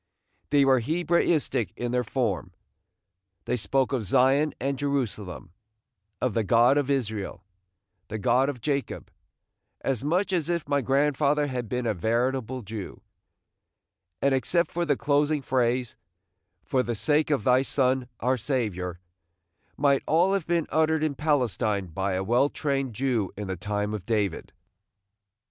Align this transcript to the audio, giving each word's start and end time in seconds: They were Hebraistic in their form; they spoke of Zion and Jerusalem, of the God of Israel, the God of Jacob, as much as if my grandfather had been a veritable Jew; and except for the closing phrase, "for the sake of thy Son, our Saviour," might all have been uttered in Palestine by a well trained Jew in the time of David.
They 0.49 0.65
were 0.65 0.79
Hebraistic 0.79 1.73
in 1.77 1.91
their 1.91 2.03
form; 2.03 2.53
they 3.45 3.55
spoke 3.55 3.93
of 3.93 4.03
Zion 4.03 4.55
and 4.59 4.75
Jerusalem, 4.79 5.53
of 6.19 6.33
the 6.33 6.43
God 6.43 6.75
of 6.75 6.89
Israel, 6.89 7.43
the 8.07 8.17
God 8.17 8.49
of 8.49 8.61
Jacob, 8.61 9.11
as 9.81 10.03
much 10.03 10.33
as 10.33 10.49
if 10.49 10.67
my 10.67 10.81
grandfather 10.81 11.45
had 11.45 11.69
been 11.69 11.85
a 11.85 11.93
veritable 11.93 12.63
Jew; 12.63 13.03
and 14.23 14.33
except 14.33 14.71
for 14.71 14.85
the 14.85 14.97
closing 14.97 15.43
phrase, 15.43 15.95
"for 16.63 16.81
the 16.81 16.95
sake 16.95 17.29
of 17.29 17.43
thy 17.43 17.61
Son, 17.61 18.07
our 18.21 18.37
Saviour," 18.37 18.99
might 19.77 20.01
all 20.07 20.33
have 20.33 20.47
been 20.47 20.65
uttered 20.71 21.03
in 21.03 21.13
Palestine 21.13 21.85
by 21.85 22.13
a 22.13 22.23
well 22.23 22.49
trained 22.49 22.95
Jew 22.95 23.31
in 23.37 23.47
the 23.49 23.55
time 23.55 23.93
of 23.93 24.07
David. 24.07 24.51